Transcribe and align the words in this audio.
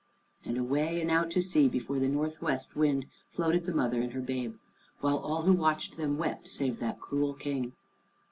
And 0.43 0.57
away 0.57 0.99
and 0.99 1.11
out 1.11 1.29
to 1.29 1.43
sea 1.43 1.69
before 1.69 1.99
the 1.99 2.07
northwest 2.09 2.75
wind 2.75 3.05
floated 3.29 3.65
the 3.65 3.71
mother 3.71 4.01
and 4.01 4.13
her 4.13 4.19
babe, 4.19 4.55
while 4.99 5.19
all 5.19 5.43
who 5.43 5.53
watched 5.53 5.95
them 5.95 6.17
wept, 6.17 6.47
save 6.47 6.79
that 6.79 6.99
cruel 6.99 7.35
King. 7.35 7.73